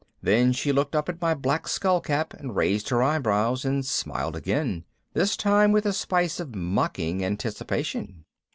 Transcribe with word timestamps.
Then 0.23 0.51
she 0.51 0.71
looked 0.71 0.95
up 0.95 1.09
at 1.09 1.21
my 1.21 1.35
black 1.35 1.67
skullcap 1.67 2.33
and 2.33 2.49
she 2.49 2.53
raised 2.53 2.89
her 2.89 3.03
eyebrows 3.03 3.63
and 3.63 3.85
smiled 3.85 4.35
again, 4.35 4.83
this 5.13 5.37
time 5.37 5.71
with 5.71 5.85
a 5.85 5.93
spice 5.93 6.39
of 6.39 6.55
mocking 6.55 7.23
anticipation. 7.23 8.25